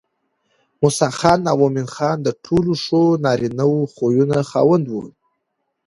موسى 0.81 1.07
خان 1.19 1.41
او 1.51 1.57
مومن 1.61 1.87
خان 1.95 2.17
د 2.23 2.27
ټولو 2.45 2.71
ښو 2.83 3.01
نارينه 3.23 3.65
خويونو 3.93 4.37
خاوندان 4.51 5.03
دي 5.07 5.11